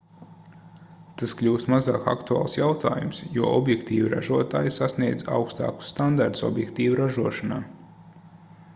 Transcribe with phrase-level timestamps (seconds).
[1.21, 7.65] tas kļūst mazāk aktuāls jautājums jo objektīvu ražotāji sasniedz augstākus standartus objektīvu ražošanā